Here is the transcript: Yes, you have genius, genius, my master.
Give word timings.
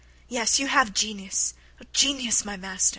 Yes, 0.27 0.57
you 0.59 0.65
have 0.65 0.95
genius, 0.95 1.53
genius, 1.93 2.43
my 2.43 2.57
master. 2.57 2.89